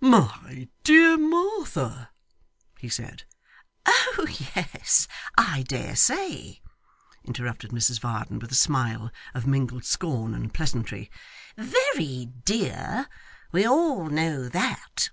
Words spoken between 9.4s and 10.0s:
mingled